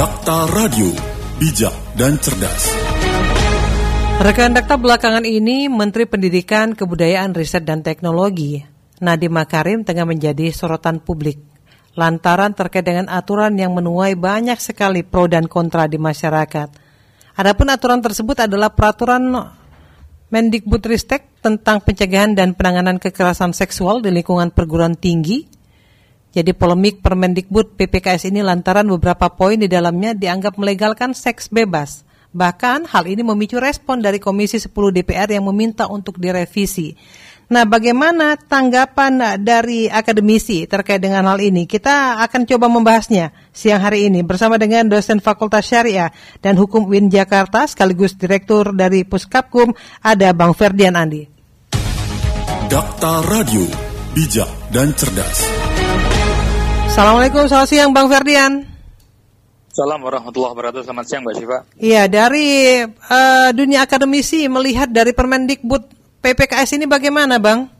Dakta 0.00 0.48
Radio, 0.56 0.96
bijak 1.36 1.76
dan 1.92 2.16
cerdas. 2.16 2.72
Rekan 4.24 4.56
Dakta 4.56 4.80
belakangan 4.80 5.28
ini 5.28 5.68
Menteri 5.68 6.08
Pendidikan, 6.08 6.72
Kebudayaan, 6.72 7.36
Riset 7.36 7.68
dan 7.68 7.84
Teknologi 7.84 8.64
Nadiem 8.96 9.28
Makarim 9.28 9.84
tengah 9.84 10.08
menjadi 10.08 10.56
sorotan 10.56 11.04
publik 11.04 11.36
lantaran 12.00 12.56
terkait 12.56 12.80
dengan 12.80 13.12
aturan 13.12 13.52
yang 13.60 13.76
menuai 13.76 14.16
banyak 14.16 14.56
sekali 14.56 15.04
pro 15.04 15.28
dan 15.28 15.44
kontra 15.44 15.84
di 15.84 16.00
masyarakat. 16.00 16.68
Adapun 17.36 17.68
aturan 17.68 18.00
tersebut 18.00 18.48
adalah 18.48 18.72
peraturan 18.72 19.52
Mendikbudristek 20.32 21.44
tentang 21.44 21.84
pencegahan 21.84 22.32
dan 22.32 22.56
penanganan 22.56 22.96
kekerasan 22.96 23.52
seksual 23.52 24.00
di 24.00 24.08
lingkungan 24.08 24.48
perguruan 24.48 24.96
tinggi. 24.96 25.59
Jadi 26.30 26.54
polemik 26.54 27.02
Permendikbud 27.02 27.74
PPKS 27.74 28.30
ini 28.30 28.38
lantaran 28.40 28.86
beberapa 28.86 29.34
poin 29.34 29.58
di 29.58 29.66
dalamnya 29.66 30.14
dianggap 30.14 30.54
melegalkan 30.54 31.10
seks 31.10 31.50
bebas. 31.50 32.06
Bahkan 32.30 32.86
hal 32.86 33.10
ini 33.10 33.26
memicu 33.26 33.58
respon 33.58 33.98
dari 33.98 34.22
Komisi 34.22 34.62
10 34.62 34.70
DPR 34.70 35.26
yang 35.34 35.50
meminta 35.50 35.90
untuk 35.90 36.22
direvisi. 36.22 36.94
Nah, 37.50 37.66
bagaimana 37.66 38.38
tanggapan 38.38 39.42
dari 39.42 39.90
akademisi 39.90 40.70
terkait 40.70 41.02
dengan 41.02 41.26
hal 41.26 41.42
ini? 41.42 41.66
Kita 41.66 42.22
akan 42.22 42.46
coba 42.46 42.70
membahasnya 42.70 43.34
siang 43.50 43.82
hari 43.82 44.06
ini 44.06 44.22
bersama 44.22 44.54
dengan 44.54 44.86
dosen 44.86 45.18
Fakultas 45.18 45.66
Syariah 45.66 46.14
dan 46.38 46.54
Hukum 46.54 46.86
UIN 46.86 47.10
Jakarta 47.10 47.66
sekaligus 47.66 48.14
Direktur 48.14 48.70
dari 48.70 49.02
Puskapkum 49.02 49.74
ada 49.98 50.30
Bang 50.30 50.54
Ferdian 50.54 50.94
Andi. 50.94 51.26
Dakta 52.70 53.26
Radio, 53.26 53.66
bijak 54.14 54.46
dan 54.70 54.94
cerdas. 54.94 55.69
Assalamualaikum, 56.90 57.46
selamat 57.46 57.68
siang 57.70 57.94
Bang 57.94 58.10
Ferdian. 58.10 58.66
Assalamualaikum 59.70 60.10
warahmatullahi 60.10 60.52
wabarakatuh. 60.58 60.82
Selamat 60.82 61.06
siang 61.06 61.22
Mbak 61.22 61.34
Syifa. 61.38 61.58
Iya, 61.78 62.02
dari 62.10 62.82
uh, 62.82 63.50
dunia 63.54 63.86
akademisi 63.86 64.50
melihat 64.50 64.90
dari 64.90 65.14
Permendikbud 65.14 65.86
PPKS 66.18 66.82
ini 66.82 66.90
bagaimana, 66.90 67.38
Bang? 67.38 67.70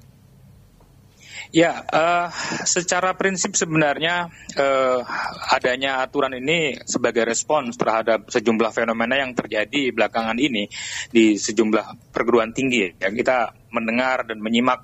Ya, 1.50 1.82
uh, 1.90 2.30
secara 2.62 3.18
prinsip 3.18 3.58
sebenarnya 3.58 4.30
uh, 4.54 5.02
adanya 5.50 6.06
aturan 6.06 6.38
ini 6.38 6.78
sebagai 6.86 7.26
respons 7.26 7.74
terhadap 7.74 8.30
sejumlah 8.30 8.70
fenomena 8.70 9.18
yang 9.18 9.34
terjadi 9.34 9.90
belakangan 9.90 10.38
ini 10.38 10.70
di 11.10 11.34
sejumlah 11.34 12.14
perguruan 12.14 12.54
tinggi. 12.54 12.94
Ya, 13.02 13.10
kita 13.10 13.58
mendengar 13.70 14.26
dan 14.26 14.42
menyimak 14.42 14.82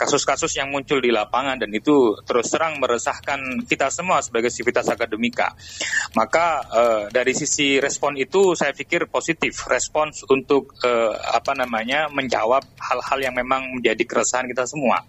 kasus-kasus 0.00 0.56
yang 0.56 0.72
muncul 0.72 0.98
di 0.98 1.12
lapangan 1.12 1.60
dan 1.60 1.70
itu 1.70 2.16
terus 2.24 2.48
terang 2.48 2.80
meresahkan 2.80 3.64
kita 3.68 3.92
semua 3.92 4.24
sebagai 4.24 4.48
sivitas 4.48 4.88
akademika. 4.88 5.52
Maka 6.16 6.46
uh, 6.66 7.04
dari 7.12 7.36
sisi 7.36 7.76
respon 7.76 8.16
itu 8.16 8.56
saya 8.56 8.72
pikir 8.72 9.06
positif 9.12 9.68
respons 9.68 10.24
untuk 10.26 10.72
uh, 10.80 11.12
apa 11.12 11.52
namanya 11.52 12.08
menjawab 12.08 12.64
hal-hal 12.80 13.18
yang 13.20 13.34
memang 13.36 13.78
menjadi 13.78 14.02
keresahan 14.08 14.48
kita 14.48 14.64
semua. 14.64 15.04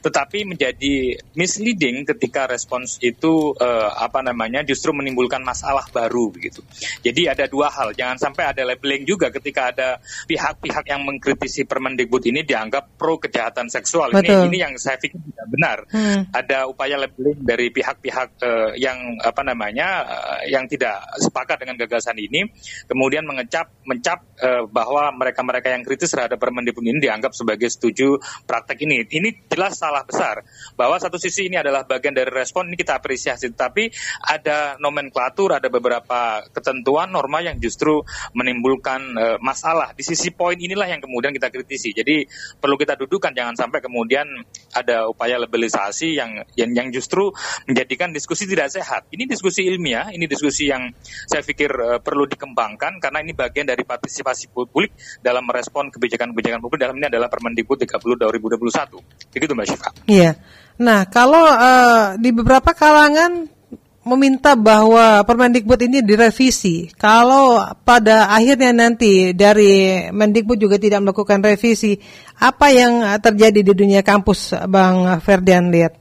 Tetapi 0.00 0.48
menjadi 0.48 1.18
misleading 1.36 2.08
ketika 2.08 2.46
respons 2.48 2.96
itu 3.02 3.52
uh, 3.58 3.90
apa 3.98 4.22
namanya 4.24 4.64
justru 4.64 4.94
menimbulkan 4.94 5.42
masalah 5.42 5.84
baru 5.90 6.32
begitu. 6.32 6.62
Jadi 7.02 7.26
ada 7.26 7.44
dua 7.50 7.68
hal, 7.68 7.92
jangan 7.92 8.16
sampai 8.16 8.54
ada 8.54 8.62
labeling 8.64 9.04
juga 9.04 9.28
ketika 9.28 9.74
ada 9.74 9.98
pihak-pihak 10.30 10.86
yang 10.88 11.02
mengkritisi 11.04 11.66
Permendikbud 11.66 12.22
ini 12.30 12.46
dia 12.46 12.59
dianggap 12.60 13.00
pro 13.00 13.16
kejahatan 13.16 13.72
seksual. 13.72 14.12
Ini 14.12 14.52
ini 14.52 14.58
yang 14.60 14.76
saya 14.76 15.00
pikir 15.00 15.16
tidak 15.16 15.48
benar. 15.48 15.78
Hmm. 15.88 16.28
Ada 16.28 16.68
upaya 16.68 17.00
labeling 17.00 17.40
dari 17.40 17.72
pihak-pihak 17.72 18.28
uh, 18.44 18.76
yang 18.76 19.16
apa 19.24 19.40
namanya 19.40 20.04
uh, 20.04 20.40
yang 20.44 20.68
tidak 20.68 21.00
sepakat 21.16 21.64
dengan 21.64 21.80
gagasan 21.80 22.20
ini, 22.20 22.52
kemudian 22.84 23.24
mengecap 23.24 23.72
mencap 23.88 24.20
uh, 24.44 24.68
bahwa 24.68 25.08
mereka-mereka 25.16 25.72
yang 25.72 25.80
kritis 25.88 26.12
terhadap 26.12 26.36
Permendikbud 26.36 26.84
ini 26.84 27.00
dianggap 27.00 27.32
sebagai 27.32 27.72
setuju 27.72 28.20
praktek 28.44 28.84
ini. 28.84 29.08
Ini 29.08 29.48
jelas 29.48 29.80
salah 29.80 30.04
besar. 30.04 30.44
Bahwa 30.76 31.00
satu 31.00 31.16
sisi 31.16 31.48
ini 31.48 31.56
adalah 31.56 31.88
bagian 31.88 32.12
dari 32.12 32.28
respon 32.28 32.68
ini 32.68 32.76
kita 32.76 33.00
apresiasi, 33.00 33.48
tapi 33.56 33.88
ada 34.20 34.76
nomenklatur, 34.76 35.56
ada 35.56 35.72
beberapa 35.72 36.44
ketentuan 36.52 37.08
norma 37.08 37.40
yang 37.40 37.56
justru 37.56 38.04
menimbulkan 38.36 39.00
uh, 39.16 39.38
masalah. 39.40 39.96
Di 39.96 40.04
sisi 40.04 40.28
poin 40.34 40.60
inilah 40.60 40.90
yang 40.90 41.00
kemudian 41.00 41.32
kita 41.32 41.48
kritisi. 41.48 41.96
Jadi 41.96 42.26
perlu 42.58 42.74
kita 42.74 42.98
dudukan 42.98 43.30
jangan 43.36 43.54
sampai 43.54 43.78
kemudian 43.84 44.26
ada 44.74 45.06
upaya 45.06 45.38
labelisasi 45.38 46.16
yang 46.16 46.42
yang, 46.56 46.70
yang 46.74 46.88
justru 46.90 47.30
menjadikan 47.68 48.10
diskusi 48.10 48.48
tidak 48.48 48.72
sehat. 48.72 49.06
Ini 49.12 49.28
diskusi 49.28 49.66
ilmiah, 49.68 50.10
ini 50.10 50.26
diskusi 50.26 50.70
yang 50.70 50.90
saya 51.28 51.44
pikir 51.44 51.70
uh, 51.70 51.98
perlu 52.00 52.26
dikembangkan 52.26 52.98
karena 52.98 53.18
ini 53.22 53.36
bagian 53.36 53.68
dari 53.68 53.84
partisipasi 53.86 54.50
publik 54.50 54.94
dalam 55.20 55.46
merespon 55.46 55.92
kebijakan-kebijakan 55.92 56.58
publik 56.64 56.80
dalam 56.80 56.96
ini 56.98 57.06
adalah 57.06 57.28
Permendikbud 57.30 57.78
30 57.86 58.18
2021. 58.18 59.34
Begitu 59.34 59.52
Mbak 59.52 59.66
Syifa. 59.68 59.90
Iya. 60.08 60.32
Nah, 60.80 61.04
kalau 61.12 61.44
uh, 61.44 62.16
di 62.16 62.32
beberapa 62.32 62.72
kalangan 62.72 63.59
meminta 64.00 64.56
bahwa 64.56 65.20
Permendikbud 65.28 65.80
ini 65.84 66.00
direvisi. 66.00 66.88
Kalau 66.96 67.60
pada 67.84 68.32
akhirnya 68.32 68.72
nanti 68.72 69.36
dari 69.36 70.08
Mendikbud 70.08 70.56
juga 70.56 70.80
tidak 70.80 71.04
melakukan 71.04 71.44
revisi, 71.44 72.00
apa 72.40 72.72
yang 72.72 73.04
terjadi 73.20 73.60
di 73.60 73.72
dunia 73.76 74.00
kampus, 74.00 74.56
Bang 74.68 75.04
Ferdian 75.20 75.68
lihat? 75.68 76.00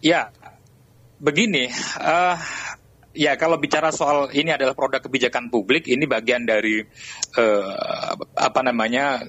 Ya, 0.00 0.32
begini. 1.20 1.68
Uh, 2.00 2.36
ya 3.12 3.36
kalau 3.36 3.60
bicara 3.60 3.92
soal 3.92 4.32
ini 4.32 4.56
adalah 4.56 4.72
produk 4.72 5.04
kebijakan 5.04 5.52
publik, 5.52 5.86
ini 5.86 6.08
bagian 6.08 6.48
dari 6.48 6.80
uh, 7.36 8.12
apa 8.34 8.60
namanya 8.64 9.20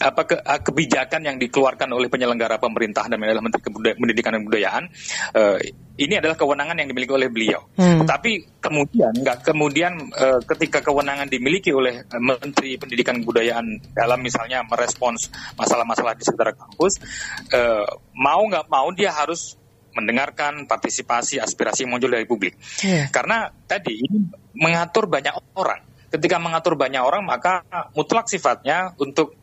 apa 0.00 0.22
ke, 0.26 0.36
kebijakan 0.40 1.20
yang 1.26 1.36
dikeluarkan 1.40 1.90
oleh 1.90 2.06
penyelenggara 2.06 2.62
pemerintah 2.62 3.06
dan 3.10 3.18
adalah 3.18 3.42
Menteri 3.42 3.62
Pendidikan 3.94 4.32
dan 4.38 4.42
Kebudayaan 4.46 4.84
uh, 5.34 5.58
ini 5.94 6.18
adalah 6.18 6.34
kewenangan 6.34 6.74
yang 6.74 6.90
dimiliki 6.90 7.14
oleh 7.14 7.30
beliau. 7.30 7.60
Hmm. 7.78 8.02
Tapi 8.02 8.42
kemudian 8.58 9.14
nggak 9.14 9.46
kemudian 9.46 9.92
uh, 10.10 10.42
ketika 10.42 10.82
kewenangan 10.82 11.30
dimiliki 11.30 11.70
oleh 11.70 12.02
Menteri 12.18 12.74
Pendidikan 12.74 13.22
Kebudayaan 13.22 13.94
dalam 13.94 14.18
misalnya 14.18 14.66
merespons 14.66 15.30
masalah-masalah 15.54 16.18
di 16.18 16.26
sekitar 16.26 16.58
kampus, 16.58 16.98
uh, 17.54 17.86
mau 18.18 18.42
nggak 18.42 18.66
mau 18.66 18.90
dia 18.90 19.14
harus 19.14 19.54
mendengarkan 19.94 20.66
partisipasi 20.66 21.38
aspirasi 21.38 21.86
yang 21.86 21.94
muncul 21.94 22.10
dari 22.10 22.26
publik. 22.26 22.58
Yeah. 22.82 23.06
Karena 23.14 23.46
tadi 23.70 23.94
ini 23.94 24.26
mengatur 24.58 25.06
banyak 25.06 25.54
orang 25.54 25.93
ketika 26.14 26.38
mengatur 26.38 26.78
banyak 26.78 27.02
orang 27.02 27.26
maka 27.26 27.66
mutlak 27.98 28.30
sifatnya 28.30 28.94
untuk 29.02 29.34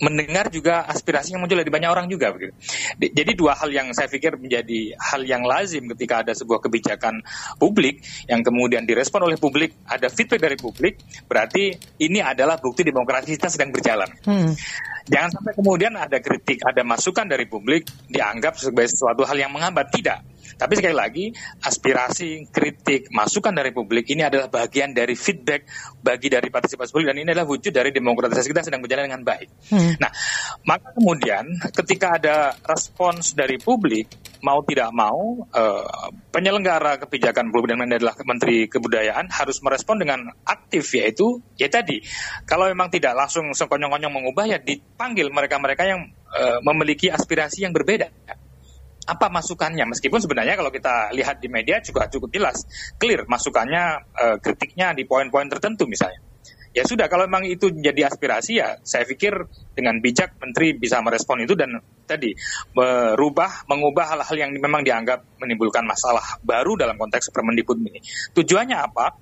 mendengar 0.00 0.48
juga 0.48 0.88
aspirasi 0.88 1.36
yang 1.36 1.44
muncul 1.44 1.60
dari 1.60 1.68
banyak 1.68 1.90
orang 1.92 2.08
juga 2.08 2.32
begitu. 2.32 2.56
Jadi 2.96 3.32
dua 3.36 3.52
hal 3.52 3.68
yang 3.68 3.92
saya 3.92 4.08
pikir 4.08 4.40
menjadi 4.40 4.96
hal 4.96 5.22
yang 5.28 5.44
lazim 5.44 5.84
ketika 5.92 6.24
ada 6.24 6.32
sebuah 6.32 6.64
kebijakan 6.64 7.20
publik 7.60 8.00
yang 8.24 8.40
kemudian 8.40 8.88
direspon 8.88 9.28
oleh 9.28 9.36
publik, 9.36 9.76
ada 9.84 10.08
feedback 10.08 10.40
dari 10.40 10.56
publik, 10.56 10.96
berarti 11.28 11.76
ini 12.00 12.24
adalah 12.24 12.56
bukti 12.56 12.80
demokrasi 12.80 13.36
kita 13.36 13.52
sedang 13.52 13.70
berjalan. 13.70 14.08
Hmm. 14.24 14.56
Jangan 15.04 15.30
sampai 15.36 15.52
kemudian 15.52 15.92
ada 16.00 16.16
kritik, 16.24 16.64
ada 16.64 16.80
masukan 16.80 17.28
dari 17.28 17.44
publik 17.44 17.84
dianggap 18.08 18.56
sebagai 18.56 18.88
sesuatu 18.88 19.28
hal 19.28 19.36
yang 19.36 19.52
menghambat. 19.52 19.92
Tidak. 19.92 20.39
Tapi 20.60 20.76
sekali 20.76 20.92
lagi, 20.92 21.24
aspirasi, 21.64 22.52
kritik, 22.52 23.08
masukan 23.08 23.56
dari 23.56 23.72
publik 23.72 24.12
ini 24.12 24.28
adalah 24.28 24.52
bagian 24.52 24.92
dari 24.92 25.16
feedback 25.16 25.64
bagi 26.04 26.28
dari 26.28 26.52
partisipasi 26.52 26.92
publik 26.92 27.08
dan 27.08 27.18
ini 27.24 27.32
adalah 27.32 27.48
wujud 27.48 27.72
dari 27.72 27.88
demokratisasi 27.96 28.52
kita 28.52 28.68
sedang 28.68 28.84
berjalan 28.84 29.08
dengan 29.08 29.24
baik. 29.24 29.48
Hmm. 29.72 29.96
Nah, 29.96 30.12
maka 30.68 30.92
kemudian 30.92 31.48
ketika 31.72 32.20
ada 32.20 32.52
respons 32.68 33.32
dari 33.32 33.56
publik 33.56 34.12
mau 34.44 34.60
tidak 34.64 34.92
mau 34.92 35.48
uh, 35.52 36.08
penyelenggara 36.32 37.00
kebijakan 37.00 37.52
publik 37.52 37.76
dan 37.76 37.88
adalah 37.88 38.16
Menteri 38.24 38.68
Kebudayaan 38.68 39.28
harus 39.32 39.60
merespon 39.60 40.00
dengan 40.00 40.32
aktif 40.44 40.96
yaitu 40.96 41.44
ya 41.60 41.68
tadi 41.68 42.00
kalau 42.48 42.68
memang 42.68 42.88
tidak 42.88 43.16
langsung 43.16 43.52
sekonyong-konyong 43.52 44.12
mengubah 44.12 44.48
ya 44.48 44.58
dipanggil 44.60 45.28
mereka-mereka 45.28 45.84
yang 45.84 46.08
uh, 46.32 46.58
memiliki 46.64 47.12
aspirasi 47.12 47.68
yang 47.68 47.76
berbeda 47.76 48.08
apa 49.10 49.26
masukannya? 49.26 49.90
Meskipun 49.90 50.22
sebenarnya 50.22 50.54
kalau 50.54 50.70
kita 50.70 51.10
lihat 51.10 51.42
di 51.42 51.50
media 51.50 51.82
juga 51.82 52.06
cukup 52.06 52.30
jelas 52.30 52.62
clear 52.94 53.26
masukannya 53.26 54.06
uh, 54.14 54.36
kritiknya 54.38 54.94
di 54.94 55.02
poin-poin 55.02 55.50
tertentu 55.50 55.90
misalnya. 55.90 56.22
Ya 56.70 56.86
sudah 56.86 57.10
kalau 57.10 57.26
memang 57.26 57.50
itu 57.50 57.66
menjadi 57.66 58.06
aspirasi 58.14 58.62
ya 58.62 58.78
saya 58.86 59.02
pikir 59.02 59.34
dengan 59.74 59.98
bijak 59.98 60.38
menteri 60.38 60.78
bisa 60.78 61.02
merespon 61.02 61.42
itu 61.42 61.58
dan 61.58 61.82
tadi 62.06 62.30
merubah 62.78 63.66
mengubah 63.66 64.14
hal-hal 64.14 64.36
yang 64.38 64.50
memang 64.54 64.86
dianggap 64.86 65.26
menimbulkan 65.42 65.82
masalah 65.82 66.22
baru 66.46 66.78
dalam 66.78 66.94
konteks 66.94 67.34
Permendikbud 67.34 67.74
ini. 67.82 67.98
Tujuannya 68.38 68.78
apa? 68.86 69.18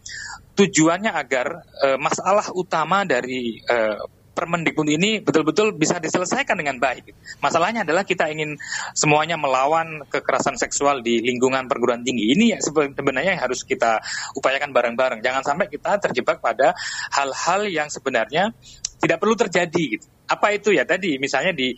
Tujuannya 0.61 1.08
agar 1.08 1.64
uh, 1.88 1.96
masalah 1.96 2.52
utama 2.52 3.08
dari 3.08 3.64
uh, 3.64 4.18
Permendikbud 4.38 4.87
ini 4.87 5.19
betul-betul 5.19 5.75
bisa 5.75 5.99
diselesaikan 5.99 6.55
dengan 6.55 6.79
baik. 6.79 7.11
Masalahnya 7.43 7.82
adalah 7.82 8.06
kita 8.06 8.31
ingin 8.31 8.55
semuanya 8.94 9.35
melawan 9.35 10.06
kekerasan 10.06 10.55
seksual 10.55 11.02
di 11.02 11.19
lingkungan 11.19 11.67
perguruan 11.67 12.06
tinggi. 12.06 12.31
Ini 12.38 12.62
sebenarnya 12.62 13.35
yang 13.35 13.43
harus 13.43 13.67
kita 13.67 13.99
upayakan 14.38 14.70
bareng-bareng. 14.70 15.19
Jangan 15.26 15.43
sampai 15.43 15.67
kita 15.67 15.99
terjebak 15.99 16.38
pada 16.38 16.70
hal-hal 17.11 17.67
yang 17.67 17.90
sebenarnya 17.90 18.55
tidak 19.02 19.19
perlu 19.19 19.35
terjadi 19.35 19.99
gitu. 19.99 20.06
Apa 20.29 20.52
itu 20.52 20.70
ya 20.76 20.85
tadi 20.85 21.17
misalnya 21.17 21.56
di 21.56 21.73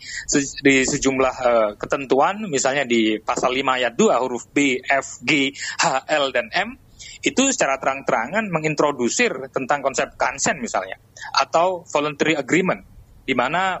di 0.61 0.75
sejumlah 0.83 1.35
uh, 1.41 1.69
ketentuan 1.79 2.45
misalnya 2.51 2.83
di 2.83 3.17
pasal 3.17 3.55
5 3.55 3.79
ayat 3.79 3.93
2 3.95 4.21
huruf 4.21 4.45
B, 4.51 4.77
F, 4.83 5.23
G, 5.23 5.55
H, 5.55 6.03
L 6.11 6.29
dan 6.35 6.51
M 6.51 6.75
itu 7.21 7.51
secara 7.53 7.77
terang-terangan 7.77 8.49
mengintrodusir 8.49 9.51
tentang 9.53 9.81
konsep 9.85 10.13
consent 10.17 10.57
misalnya 10.61 10.97
atau 11.37 11.85
voluntary 11.85 12.33
agreement 12.37 12.83
di 13.25 13.33
mana 13.37 13.79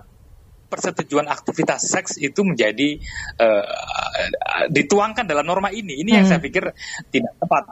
persetujuan 0.71 1.27
aktivitas 1.27 1.83
seks 1.83 2.15
itu 2.15 2.47
menjadi 2.47 2.95
uh, 3.43 3.67
dituangkan 4.71 5.27
dalam 5.27 5.43
norma 5.43 5.67
ini. 5.67 5.99
Ini 5.99 6.07
hmm. 6.07 6.17
yang 6.23 6.25
saya 6.31 6.39
pikir 6.39 6.63
tidak 7.11 7.35
tepat 7.35 7.63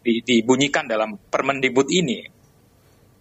dibunyikan 0.00 0.88
dalam 0.88 1.20
Permendikbud 1.28 1.92
ini. 1.92 2.24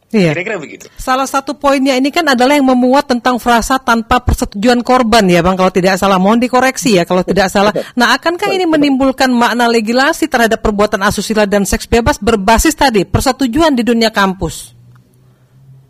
Iya. 0.08 0.32
Kira-kira 0.32 0.56
begitu. 0.56 0.88
Salah 0.96 1.28
satu 1.28 1.60
poinnya 1.60 1.92
ini 2.00 2.08
kan 2.16 2.24
adalah 2.24 2.56
yang 2.56 2.72
memuat 2.72 3.12
tentang 3.12 3.36
frasa 3.44 3.76
tanpa 3.76 4.24
persetujuan 4.24 4.80
korban 4.80 5.28
ya 5.28 5.44
Bang 5.44 5.60
kalau 5.60 5.68
tidak 5.68 6.00
salah. 6.00 6.16
Mohon 6.16 6.48
dikoreksi 6.48 6.96
ya 6.96 7.04
kalau 7.04 7.28
tidak 7.28 7.52
salah. 7.52 7.76
Nah, 8.00 8.16
akankah 8.16 8.48
ini 8.48 8.64
menimbulkan 8.64 9.28
makna 9.28 9.68
legislasi 9.68 10.32
terhadap 10.32 10.64
perbuatan 10.64 11.04
asusila 11.04 11.44
dan 11.44 11.68
seks 11.68 11.92
bebas 11.92 12.24
berbasis 12.24 12.72
tadi 12.72 13.04
persetujuan 13.04 13.76
di 13.76 13.84
dunia 13.84 14.08
kampus? 14.08 14.80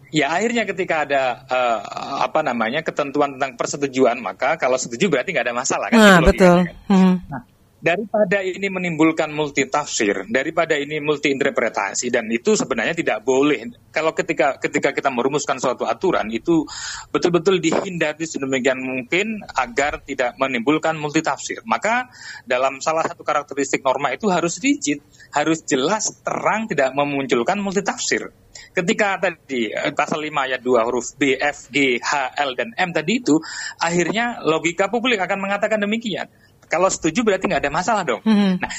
Ya 0.09 0.33
akhirnya 0.33 0.65
ketika 0.65 1.05
ada 1.05 1.45
uh, 1.45 1.79
apa 2.23 2.41
namanya 2.41 2.81
ketentuan 2.81 3.37
tentang 3.37 3.59
persetujuan 3.59 4.17
maka 4.17 4.57
kalau 4.57 4.79
setuju 4.79 5.13
berarti 5.13 5.29
nggak 5.29 5.45
ada 5.45 5.53
masalah 5.53 5.93
kan? 5.93 5.99
Nah, 5.99 6.19
betul. 6.25 6.57
Hmm. 6.89 7.21
Nah, 7.29 7.43
daripada 7.77 8.41
ini 8.41 8.67
menimbulkan 8.73 9.29
multi 9.29 9.69
tafsir, 9.69 10.25
daripada 10.33 10.73
ini 10.73 10.97
multi 10.97 11.29
interpretasi 11.29 12.09
dan 12.09 12.25
itu 12.33 12.57
sebenarnya 12.57 12.97
tidak 12.97 13.21
boleh. 13.21 13.69
Kalau 13.93 14.17
ketika 14.17 14.57
ketika 14.57 14.89
kita 14.93 15.13
merumuskan 15.13 15.61
suatu 15.61 15.85
aturan 15.85 16.33
itu 16.33 16.65
betul-betul 17.13 17.61
dihindari 17.61 18.25
sedemikian 18.25 18.81
mungkin 18.81 19.45
agar 19.53 20.01
tidak 20.01 20.33
menimbulkan 20.41 20.97
multi 20.97 21.21
tafsir. 21.21 21.61
Maka 21.69 22.09
dalam 22.49 22.81
salah 22.81 23.05
satu 23.05 23.21
karakteristik 23.21 23.85
norma 23.85 24.09
itu 24.09 24.25
harus 24.33 24.57
rigid, 24.57 25.01
harus 25.33 25.61
jelas, 25.61 26.21
terang, 26.25 26.65
tidak 26.65 26.97
memunculkan 26.97 27.61
multi 27.61 27.85
tafsir. 27.85 28.33
Ketika 28.73 29.21
tadi 29.21 29.69
eh, 29.69 29.93
pasal 29.93 30.21
5 30.21 30.33
ayat 30.33 30.61
2 30.61 30.85
huruf 30.85 31.13
B, 31.17 31.37
F, 31.37 31.69
G, 31.69 32.01
H, 32.01 32.33
L 32.41 32.57
dan 32.57 32.73
M 32.73 32.89
tadi 32.89 33.21
itu 33.21 33.37
akhirnya 33.77 34.41
logika 34.41 34.89
publik 34.89 35.21
akan 35.21 35.45
mengatakan 35.45 35.81
demikian 35.81 36.25
kalau 36.67 36.91
setuju 36.91 37.23
berarti 37.23 37.47
nggak 37.47 37.63
ada 37.63 37.73
masalah 37.73 38.03
dong. 38.03 38.21
Hmm. 38.27 38.59
Nah, 38.59 38.71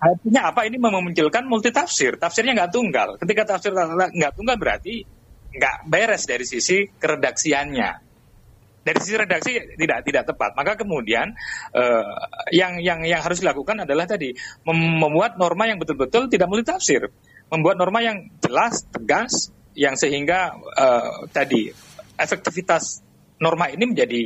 artinya 0.00 0.52
apa? 0.52 0.64
Ini 0.64 0.80
memunculkan 0.80 1.44
multi 1.44 1.68
tafsir. 1.68 2.16
Tafsirnya 2.16 2.56
nggak 2.56 2.72
tunggal. 2.72 3.08
Ketika 3.20 3.56
tafsir 3.56 3.72
nggak 3.76 4.32
tunggal 4.32 4.56
berarti 4.56 5.04
nggak 5.52 5.76
beres 5.88 6.24
dari 6.24 6.44
sisi 6.48 6.88
keredaksiannya. 6.88 7.90
Dari 8.78 8.98
sisi 9.04 9.16
redaksi 9.20 9.52
tidak 9.76 10.00
tidak 10.08 10.24
tepat. 10.24 10.56
Maka 10.56 10.72
kemudian 10.80 11.36
uh, 11.76 12.16
yang 12.48 12.80
yang 12.80 13.04
yang 13.04 13.20
harus 13.20 13.44
dilakukan 13.44 13.84
adalah 13.84 14.08
tadi 14.08 14.32
mem 14.64 14.80
membuat 14.96 15.36
norma 15.36 15.68
yang 15.68 15.76
betul-betul 15.76 16.32
tidak 16.32 16.48
multi 16.48 16.64
tafsir, 16.64 17.12
membuat 17.52 17.76
norma 17.76 18.00
yang 18.00 18.32
jelas, 18.40 18.88
tegas, 18.88 19.52
yang 19.76 19.92
sehingga 19.92 20.56
uh, 20.56 21.28
tadi 21.28 21.68
efektivitas 22.16 23.04
norma 23.38 23.68
ini 23.68 23.84
menjadi 23.84 24.20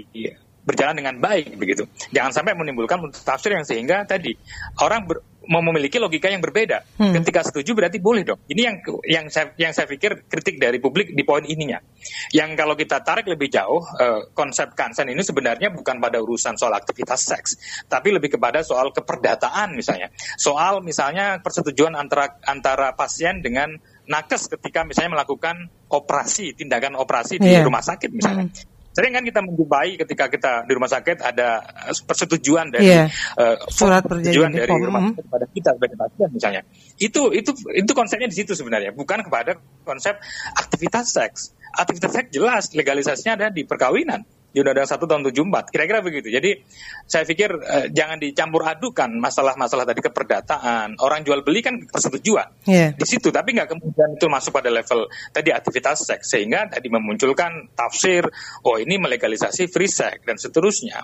berjalan 0.63 0.95
dengan 0.95 1.15
baik 1.19 1.59
begitu. 1.59 1.87
Jangan 2.15 2.31
sampai 2.31 2.55
menimbulkan 2.55 3.03
tafsir 3.11 3.55
yang 3.55 3.67
sehingga 3.67 4.07
tadi 4.07 4.35
orang 4.79 5.11
ber, 5.11 5.19
memiliki 5.49 5.99
logika 5.99 6.31
yang 6.31 6.39
berbeda. 6.39 6.87
Hmm. 6.99 7.15
Ketika 7.19 7.43
setuju 7.43 7.75
berarti 7.75 7.99
boleh 7.99 8.23
dong. 8.23 8.39
Ini 8.47 8.63
yang 8.63 8.77
yang 9.03 9.27
saya 9.27 9.51
yang 9.59 9.75
saya 9.75 9.91
pikir 9.91 10.27
kritik 10.31 10.63
dari 10.63 10.79
publik 10.79 11.11
di 11.11 11.23
poin 11.27 11.43
ininya. 11.43 11.83
Yang 12.31 12.51
kalau 12.55 12.75
kita 12.79 13.03
tarik 13.03 13.27
lebih 13.27 13.51
jauh 13.51 13.83
uh, 13.83 14.31
konsep 14.37 14.75
kansen 14.79 15.11
ini 15.11 15.23
sebenarnya 15.27 15.75
bukan 15.75 15.99
pada 15.99 16.23
urusan 16.23 16.55
soal 16.55 16.75
aktivitas 16.79 17.21
seks, 17.27 17.51
tapi 17.91 18.15
lebih 18.15 18.39
kepada 18.39 18.63
soal 18.63 18.95
keperdataan 18.95 19.75
misalnya. 19.75 20.15
Soal 20.39 20.79
misalnya 20.85 21.43
persetujuan 21.43 21.99
antara 21.99 22.39
antara 22.47 22.95
pasien 22.95 23.43
dengan 23.43 23.75
nakes 24.07 24.51
ketika 24.51 24.83
misalnya 24.83 25.23
melakukan 25.23 25.71
operasi, 25.91 26.55
tindakan 26.59 26.99
operasi 26.99 27.39
di 27.39 27.51
yeah. 27.51 27.67
rumah 27.67 27.83
sakit 27.83 28.11
misalnya. 28.11 28.47
Hmm. 28.51 28.72
Sering 28.93 29.13
kan 29.17 29.25
kita 29.25 29.41
menjumpai 29.41 29.97
ketika 30.05 30.29
kita 30.29 30.53
di 30.69 30.73
rumah 30.77 30.91
sakit 30.93 31.25
ada 31.25 31.65
eh, 31.89 31.97
persetujuan 32.05 32.69
dari 32.69 32.93
yeah. 32.93 33.09
uh, 33.41 33.57
surat 33.73 34.05
persetujuan 34.05 34.53
dari 34.53 34.69
form. 34.69 34.85
rumah 34.85 35.03
sakit 35.09 35.25
kepada 35.25 35.47
kita 35.49 35.71
sebagai 35.81 35.97
pasien 35.97 36.29
misalnya. 36.29 36.63
Itu 37.01 37.33
itu 37.33 37.57
itu 37.73 37.93
konsepnya 37.97 38.29
di 38.29 38.37
situ 38.37 38.53
sebenarnya, 38.53 38.93
bukan 38.93 39.25
kepada 39.25 39.57
konsep 39.89 40.21
aktivitas 40.53 41.09
seks. 41.09 41.57
Aktivitas 41.73 42.13
seks 42.13 42.29
jelas 42.37 42.65
legalisasinya 42.77 43.33
ada 43.41 43.47
di 43.49 43.65
perkawinan 43.65 44.42
di 44.53 44.61
Undang-Undang 44.61 44.89
1 44.93 45.09
tahun 45.09 45.23
74. 45.33 45.73
Kira-kira 45.73 45.99
begitu. 46.05 46.29
Jadi 46.29 46.61
saya 47.09 47.25
pikir 47.25 47.51
eh, 47.57 47.87
jangan 47.89 48.21
dicampur 48.21 48.63
adukan 48.69 49.11
masalah-masalah 49.17 49.89
tadi 49.89 50.05
keperdataan. 50.05 51.01
Orang 51.01 51.25
jual 51.25 51.41
beli 51.41 51.65
kan 51.65 51.81
persetujuan 51.89 52.69
yeah. 52.69 52.93
di 52.93 53.07
situ, 53.09 53.33
tapi 53.33 53.57
nggak 53.57 53.73
kemudian 53.73 54.21
itu 54.21 54.29
masuk 54.29 54.53
pada 54.53 54.69
level 54.69 55.09
tadi 55.33 55.51
aktivitas 55.51 56.05
seks 56.05 56.37
sehingga 56.37 56.69
tadi 56.69 56.93
memunculkan 56.93 57.73
tafsir 57.73 58.29
oh 58.69 58.77
ini 58.77 59.01
melegalisasi 59.01 59.73
free 59.73 59.89
sex 59.89 60.23
dan 60.29 60.37
seterusnya. 60.37 61.01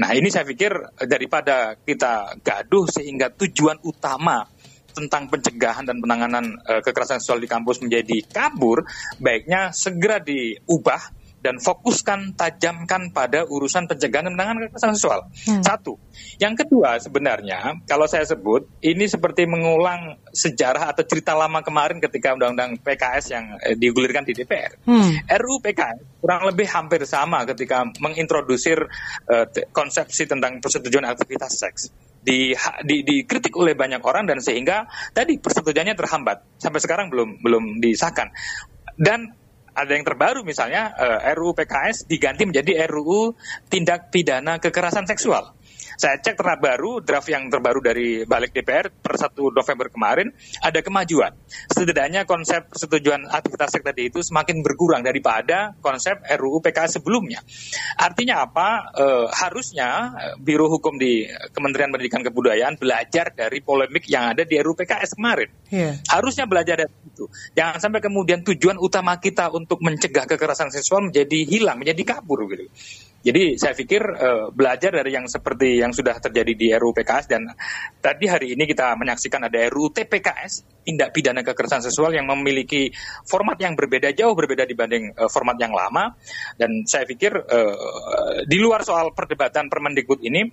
Nah 0.00 0.10
ini 0.16 0.32
saya 0.32 0.48
pikir 0.48 0.72
daripada 1.04 1.76
kita 1.76 2.40
gaduh 2.40 2.88
sehingga 2.88 3.28
tujuan 3.36 3.84
utama 3.84 4.48
tentang 4.98 5.30
pencegahan 5.30 5.86
dan 5.86 6.02
penanganan 6.02 6.58
uh, 6.66 6.82
kekerasan 6.82 7.22
seksual 7.22 7.38
di 7.38 7.46
kampus 7.46 7.78
menjadi 7.78 8.18
kabur, 8.26 8.82
baiknya 9.22 9.70
segera 9.70 10.18
diubah 10.18 11.17
dan 11.38 11.62
fokuskan 11.62 12.34
tajamkan 12.34 13.14
pada 13.14 13.46
urusan 13.46 13.86
pencegahan 13.86 14.26
dan 14.30 14.34
penanganan 14.34 14.60
kekerasan 14.68 14.92
seksual. 14.98 15.20
Hmm. 15.46 15.62
Satu. 15.62 15.94
Yang 16.42 16.66
kedua 16.66 16.98
sebenarnya 16.98 17.78
kalau 17.86 18.10
saya 18.10 18.26
sebut 18.26 18.66
ini 18.82 19.06
seperti 19.06 19.46
mengulang 19.46 20.18
sejarah 20.34 20.90
atau 20.90 21.06
cerita 21.06 21.38
lama 21.38 21.62
kemarin 21.62 22.02
ketika 22.02 22.34
undang-undang 22.34 22.78
PKS 22.82 23.24
yang 23.30 23.44
eh, 23.62 23.78
digulirkan 23.78 24.26
di 24.26 24.34
DPR. 24.34 24.82
Hmm. 24.82 25.14
RUU 25.30 25.62
PKS 25.62 26.18
kurang 26.18 26.42
lebih 26.50 26.66
hampir 26.74 27.06
sama 27.06 27.46
ketika 27.46 27.86
mengintrodusir 28.02 28.82
eh, 29.30 29.46
konsepsi 29.70 30.26
tentang 30.26 30.58
persetujuan 30.58 31.06
aktivitas 31.06 31.54
seks. 31.54 31.82
Di, 32.18 32.50
di, 32.82 33.06
dikritik 33.06 33.54
oleh 33.56 33.78
banyak 33.78 34.02
orang 34.02 34.26
dan 34.26 34.42
sehingga 34.42 34.84
tadi 35.14 35.38
persetujuannya 35.38 35.94
terhambat 35.94 36.60
sampai 36.60 36.82
sekarang 36.82 37.06
belum 37.08 37.40
belum 37.40 37.78
disahkan 37.78 38.34
dan 38.98 39.37
ada 39.78 39.94
yang 39.94 40.02
terbaru 40.02 40.42
misalnya 40.42 40.90
uh, 40.98 41.22
eh, 41.22 41.34
RUU 41.38 41.54
PKS 41.54 42.10
diganti 42.10 42.42
menjadi 42.42 42.90
RUU 42.90 43.38
tindak 43.70 44.10
pidana 44.10 44.58
kekerasan 44.58 45.06
seksual. 45.06 45.57
Saya 45.98 46.22
cek 46.22 46.38
terbaru 46.38 47.02
draft 47.02 47.26
yang 47.26 47.50
terbaru 47.50 47.82
dari 47.82 48.22
balik 48.22 48.54
DPR 48.54 48.86
per 48.86 49.18
1 49.18 49.34
November 49.34 49.90
kemarin 49.90 50.30
ada 50.62 50.78
kemajuan. 50.78 51.34
Setidaknya 51.74 52.22
konsep 52.22 52.70
persetujuan 52.70 53.26
aktivitas 53.26 53.74
seks 53.74 53.82
tadi 53.82 54.06
itu 54.06 54.22
semakin 54.22 54.62
berkurang 54.62 55.02
daripada 55.02 55.74
konsep 55.82 56.22
RUU 56.22 56.62
PKS 56.62 57.02
sebelumnya. 57.02 57.42
Artinya 57.98 58.46
apa? 58.46 58.94
E, 58.94 59.06
harusnya 59.42 60.14
eh, 60.14 60.34
Biro 60.38 60.70
Hukum 60.70 61.02
di 61.02 61.26
Kementerian 61.50 61.90
Pendidikan 61.90 62.22
Kebudayaan 62.22 62.78
belajar 62.78 63.34
dari 63.34 63.58
polemik 63.58 64.06
yang 64.06 64.38
ada 64.38 64.46
di 64.46 64.54
RUU 64.54 64.78
PKS 64.78 65.18
kemarin. 65.18 65.50
Yeah. 65.66 65.98
Harusnya 66.06 66.46
belajar 66.46 66.78
dari 66.78 66.94
itu. 67.10 67.26
Jangan 67.58 67.82
sampai 67.82 67.98
kemudian 67.98 68.46
tujuan 68.46 68.78
utama 68.78 69.18
kita 69.18 69.50
untuk 69.50 69.82
mencegah 69.82 70.30
kekerasan 70.30 70.70
seksual 70.70 71.10
menjadi 71.10 71.42
hilang, 71.42 71.82
menjadi 71.82 72.14
kabur 72.14 72.46
gitu. 72.54 72.70
Jadi 73.18 73.58
saya 73.58 73.74
pikir 73.74 73.98
uh, 73.98 74.54
belajar 74.54 74.94
dari 74.94 75.10
yang 75.10 75.26
seperti 75.26 75.82
yang 75.82 75.90
sudah 75.90 76.22
terjadi 76.22 76.52
di 76.54 76.70
RUU 76.70 76.94
PKS 76.94 77.26
dan 77.26 77.50
tadi 77.98 78.30
hari 78.30 78.54
ini 78.54 78.62
kita 78.62 78.94
menyaksikan 78.94 79.42
ada 79.42 79.58
RUU 79.66 79.90
TPKS 79.90 80.78
tindak 80.86 81.12
pidana 81.12 81.42
kekerasan 81.44 81.84
seksual 81.84 82.14
yang 82.14 82.24
memiliki 82.30 82.88
format 83.26 83.60
yang 83.60 83.76
berbeda 83.76 84.14
jauh 84.14 84.32
berbeda 84.38 84.64
dibanding 84.64 85.12
uh, 85.18 85.26
format 85.26 85.58
yang 85.58 85.74
lama 85.74 86.14
dan 86.56 86.86
saya 86.86 87.04
pikir 87.04 87.34
uh, 87.34 88.46
di 88.46 88.56
luar 88.56 88.86
soal 88.86 89.10
perdebatan 89.12 89.66
Permendikbud 89.66 90.22
ini 90.22 90.46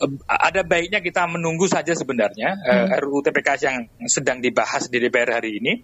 uh, 0.00 0.10
ada 0.26 0.64
baiknya 0.64 1.04
kita 1.04 1.28
menunggu 1.28 1.68
saja 1.68 1.92
sebenarnya 1.92 2.56
uh, 2.56 2.74
hmm. 2.88 3.04
RUU 3.04 3.20
TPKS 3.20 3.60
yang 3.68 3.78
sedang 4.08 4.40
dibahas 4.40 4.88
di 4.88 4.96
DPR 4.96 5.38
hari 5.38 5.60
ini 5.60 5.76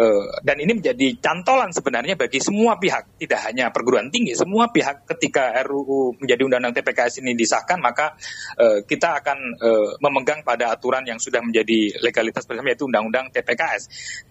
uh, 0.00 0.40
dan 0.40 0.56
ini 0.56 0.72
menjadi 0.80 1.20
cantolan 1.20 1.68
sebenarnya 1.70 2.16
bagi 2.16 2.40
semua 2.40 2.80
pihak 2.80 3.20
tidak 3.20 3.44
hanya 3.44 3.68
perguruan 3.68 4.08
tinggi 4.08 4.32
semua 4.32 4.72
pihak 4.72 5.04
ketika 5.04 5.65
RUU 5.66 6.16
menjadi 6.22 6.42
undang-undang 6.46 6.74
TPKS 6.78 7.20
ini 7.20 7.34
disahkan 7.34 7.78
maka 7.82 8.14
uh, 8.56 8.82
kita 8.86 9.20
akan 9.20 9.38
uh, 9.58 9.90
memegang 10.00 10.46
pada 10.46 10.72
aturan 10.72 11.02
yang 11.04 11.18
sudah 11.18 11.42
menjadi 11.42 12.00
legalitas 12.00 12.46
bersama 12.46 12.70
yaitu 12.72 12.86
undang-undang 12.86 13.28
TPKS. 13.34 13.82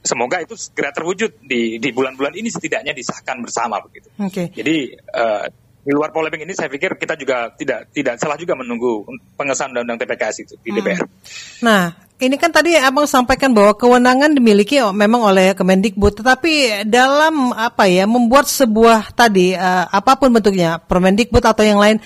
Semoga 0.01 0.41
itu 0.41 0.55
segera 0.55 0.95
terwujud 0.95 1.43
di 1.43 1.77
di 1.77 1.89
bulan-bulan 1.91 2.33
ini 2.39 2.47
setidaknya 2.47 2.95
disahkan 2.95 3.43
bersama 3.43 3.83
begitu. 3.83 4.07
Oke. 4.17 4.47
Okay. 4.47 4.47
Jadi 4.55 4.77
uh, 5.13 5.45
di 5.85 5.93
luar 5.93 6.09
polemik 6.09 6.41
ini 6.41 6.57
saya 6.57 6.65
pikir 6.65 6.97
kita 6.97 7.13
juga 7.13 7.53
tidak 7.53 7.93
tidak 7.93 8.17
salah 8.17 8.33
juga 8.41 8.57
menunggu 8.57 9.05
pengesahan 9.37 9.69
undang-undang 9.69 10.01
TPKS 10.01 10.37
itu 10.41 10.53
di 10.65 10.73
DPR. 10.73 10.97
Hmm. 10.97 11.13
Nah, 11.61 11.83
ini 12.15 12.39
kan 12.39 12.47
tadi 12.47 12.79
abang 12.79 13.03
sampaikan 13.03 13.51
bahwa 13.51 13.75
kewenangan 13.75 14.31
dimiliki 14.31 14.79
memang 14.95 15.19
oleh 15.27 15.51
Kemendikbud, 15.51 16.23
tetapi 16.23 16.87
dalam 16.87 17.51
apa 17.51 17.91
ya 17.91 18.07
membuat 18.07 18.47
sebuah 18.47 19.11
tadi 19.11 19.51
uh, 19.51 19.91
apa 19.91 20.15
pun 20.15 20.31
bentuknya 20.31 20.79
Permendikbud 20.79 21.43
atau 21.43 21.67
yang 21.67 21.75
lain, 21.75 21.99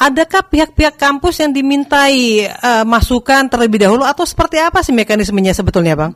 adakah 0.00 0.48
pihak-pihak 0.48 0.96
kampus 0.96 1.44
yang 1.44 1.52
dimintai 1.52 2.48
uh, 2.48 2.84
masukan 2.88 3.52
terlebih 3.52 3.84
dahulu 3.84 4.08
atau 4.08 4.24
seperti 4.24 4.56
apa 4.56 4.80
sih 4.80 4.96
mekanismenya 4.96 5.52
sebetulnya, 5.52 5.92
bang? 5.92 6.12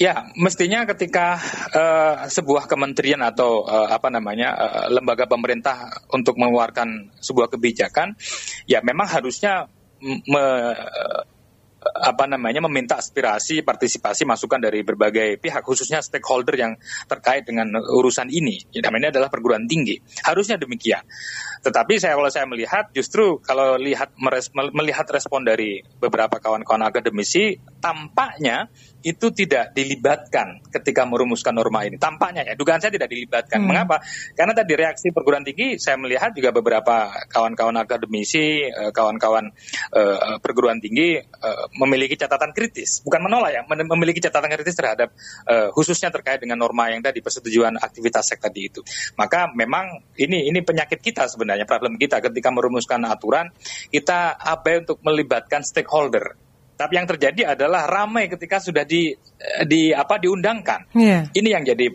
Ya, 0.00 0.32
mestinya 0.32 0.88
ketika 0.88 1.36
uh, 1.70 2.24
sebuah 2.24 2.66
kementerian 2.66 3.20
atau 3.20 3.62
uh, 3.68 3.94
apa 3.94 4.08
namanya 4.08 4.56
uh, 4.56 4.84
lembaga 4.88 5.28
pemerintah 5.28 5.86
untuk 6.10 6.40
mengeluarkan 6.40 7.14
sebuah 7.20 7.52
kebijakan, 7.52 8.16
ya 8.64 8.80
memang 8.80 9.06
harusnya 9.06 9.68
me, 10.00 10.44
apa 11.80 12.28
namanya 12.28 12.60
meminta 12.68 13.00
aspirasi, 13.00 13.64
partisipasi, 13.64 14.28
masukan 14.28 14.60
dari 14.60 14.84
berbagai 14.84 15.40
pihak, 15.40 15.64
khususnya 15.64 16.04
stakeholder 16.04 16.52
yang 16.56 16.72
terkait 17.08 17.48
dengan 17.48 17.72
urusan 17.80 18.28
ini. 18.28 18.60
Namanya 18.84 19.16
adalah 19.16 19.32
perguruan 19.32 19.64
tinggi. 19.64 19.96
Harusnya 20.20 20.60
demikian. 20.60 21.00
Tetapi 21.60 22.00
saya 22.00 22.16
kalau 22.16 22.28
saya 22.32 22.44
melihat, 22.48 22.88
justru 22.92 23.40
kalau 23.40 23.76
lihat 23.76 24.16
melihat 24.72 25.04
respon 25.12 25.44
dari 25.44 25.80
beberapa 26.00 26.40
kawan-kawan 26.40 26.84
akademisi, 26.88 27.56
tampaknya 27.80 28.68
itu 29.00 29.32
tidak 29.32 29.72
dilibatkan 29.72 30.60
ketika 30.68 31.08
merumuskan 31.08 31.56
norma 31.56 31.88
ini. 31.88 31.96
Tampaknya 31.96 32.44
ya, 32.44 32.54
dugaan 32.54 32.80
saya 32.80 32.92
tidak 32.92 33.08
dilibatkan. 33.08 33.64
Hmm. 33.64 33.68
Mengapa? 33.72 34.04
Karena 34.36 34.52
tadi 34.52 34.72
reaksi 34.76 35.08
perguruan 35.12 35.44
tinggi 35.44 35.80
saya 35.80 35.96
melihat 35.96 36.36
juga 36.36 36.52
beberapa 36.52 37.08
kawan-kawan 37.32 37.76
akademisi, 37.80 38.68
eh, 38.68 38.92
kawan-kawan 38.92 39.48
uh, 39.96 40.36
perguruan 40.44 40.78
tinggi 40.82 41.16
uh, 41.16 41.66
memiliki 41.80 42.16
catatan 42.20 42.52
kritis, 42.52 43.00
bukan 43.00 43.24
menolak 43.24 43.56
ya, 43.56 43.62
memiliki 43.64 44.20
catatan 44.20 44.52
kritis 44.52 44.76
terhadap 44.76 45.08
uh, 45.48 45.72
khususnya 45.72 46.12
terkait 46.12 46.42
dengan 46.42 46.60
norma 46.60 46.92
yang 46.92 47.00
tadi 47.00 47.24
persetujuan 47.24 47.80
aktivitas 47.80 48.34
seks 48.34 48.42
tadi 48.42 48.68
itu. 48.68 48.80
Maka 49.16 49.48
memang 49.56 50.04
ini 50.20 50.48
ini 50.48 50.60
penyakit 50.60 51.00
kita 51.00 51.24
sebenarnya, 51.30 51.64
problem 51.64 51.96
kita 51.96 52.20
ketika 52.20 52.52
merumuskan 52.52 53.04
aturan 53.08 53.48
kita 53.88 54.36
abai 54.36 54.84
untuk 54.84 55.00
melibatkan 55.00 55.64
stakeholder 55.64 56.49
tapi 56.80 56.96
yang 56.96 57.04
terjadi 57.04 57.52
adalah 57.52 57.84
ramai 57.84 58.24
ketika 58.32 58.56
sudah 58.56 58.88
di 58.88 59.12
di 59.68 59.92
apa 59.92 60.16
diundangkan. 60.16 60.96
Yeah. 60.96 61.28
Ini 61.28 61.60
yang 61.60 61.64
jadi 61.68 61.92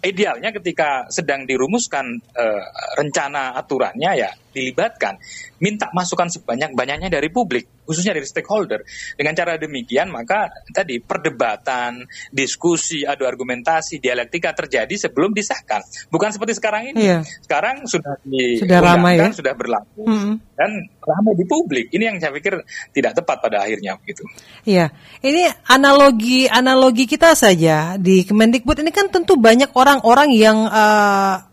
idealnya 0.00 0.48
ketika 0.56 1.12
sedang 1.12 1.44
dirumuskan 1.44 2.16
uh, 2.16 2.62
rencana 2.96 3.52
aturannya 3.60 4.10
ya 4.16 4.30
dilibatkan, 4.58 5.22
minta 5.62 5.86
masukan 5.94 6.26
sebanyak-banyaknya 6.26 7.06
dari 7.06 7.30
publik 7.30 7.78
khususnya 7.88 8.12
dari 8.12 8.28
stakeholder. 8.28 8.84
Dengan 9.16 9.32
cara 9.32 9.56
demikian 9.56 10.12
maka 10.12 10.52
tadi 10.68 11.00
perdebatan, 11.00 12.04
diskusi, 12.28 13.08
adu 13.08 13.24
argumentasi, 13.24 13.96
dialektika 13.96 14.52
terjadi 14.52 15.08
sebelum 15.08 15.32
disahkan. 15.32 15.80
Bukan 16.12 16.28
seperti 16.36 16.60
sekarang 16.60 16.92
ini. 16.92 17.08
Iya. 17.08 17.24
Sekarang 17.24 17.88
sudah 17.88 18.20
di 18.20 18.60
sudah 18.60 18.78
ramai 18.84 19.16
ya? 19.16 19.32
sudah 19.32 19.56
berlaku 19.56 20.04
mm 20.04 20.18
-hmm. 20.20 20.34
dan 20.52 20.70
ramai 21.00 21.32
di 21.32 21.48
publik. 21.48 21.88
Ini 21.88 22.12
yang 22.12 22.16
saya 22.20 22.36
pikir 22.36 22.60
tidak 22.92 23.16
tepat 23.16 23.40
pada 23.40 23.64
akhirnya 23.64 23.96
gitu. 24.04 24.28
Iya. 24.68 24.92
Ini 25.24 25.64
analogi 25.72 26.44
analogi 26.44 27.08
kita 27.08 27.32
saja 27.32 27.96
di 27.96 28.28
Kemendikbud 28.28 28.84
ini 28.84 28.92
kan 28.92 29.08
tentu 29.08 29.40
banyak 29.40 29.72
orang-orang 29.72 30.28
yang 30.36 30.68
uh, 30.68 31.47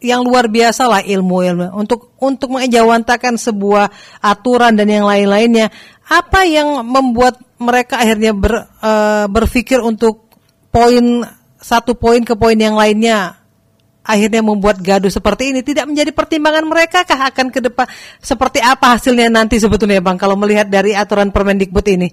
yang 0.00 0.20
luar 0.22 0.52
biasa 0.52 0.86
lah 0.86 1.02
ilmu-ilmu 1.02 1.72
untuk 1.72 2.12
untuk 2.20 2.52
mengejawantakan 2.52 3.40
sebuah 3.40 3.88
aturan 4.20 4.76
dan 4.76 4.88
yang 4.88 5.08
lain-lainnya. 5.08 5.72
Apa 6.06 6.46
yang 6.46 6.86
membuat 6.86 7.40
mereka 7.58 7.98
akhirnya 7.98 8.30
ber, 8.36 8.68
uh, 8.78 9.26
berpikir 9.26 9.82
untuk 9.82 10.30
poin 10.70 11.24
satu 11.56 11.96
poin 11.96 12.22
ke 12.22 12.36
poin 12.36 12.54
yang 12.54 12.76
lainnya 12.76 13.46
akhirnya 14.06 14.38
membuat 14.38 14.78
gaduh 14.78 15.10
seperti 15.10 15.50
ini 15.50 15.66
tidak 15.66 15.90
menjadi 15.90 16.14
pertimbangan 16.14 16.62
mereka 16.62 17.02
kah 17.02 17.26
akan 17.26 17.50
ke 17.50 17.58
depan 17.58 17.90
seperti 18.22 18.62
apa 18.62 18.94
hasilnya 18.94 19.26
nanti 19.26 19.58
sebetulnya 19.58 19.98
Bang 19.98 20.14
kalau 20.14 20.38
melihat 20.38 20.70
dari 20.70 20.94
aturan 20.94 21.34
Permendikbud 21.34 21.86
ini? 21.90 22.08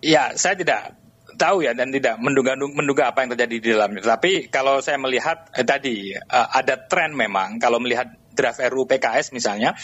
Ya, 0.00 0.32
saya 0.38 0.54
tidak 0.54 0.99
tahu 1.40 1.64
ya 1.64 1.72
dan 1.72 1.88
tidak 1.88 2.20
menduga 2.20 2.52
menduga 2.60 3.08
apa 3.08 3.24
yang 3.24 3.32
terjadi 3.32 3.56
di 3.56 3.68
dalamnya. 3.72 4.04
Tapi 4.04 4.52
kalau 4.52 4.84
saya 4.84 5.00
melihat 5.00 5.48
eh, 5.56 5.64
tadi 5.64 6.12
uh, 6.12 6.48
ada 6.52 6.76
tren 6.84 7.16
memang 7.16 7.56
kalau 7.56 7.80
melihat 7.80 8.19
draft 8.30 8.62
RUU 8.62 8.86
PKS 8.86 9.34
misalnya 9.34 9.74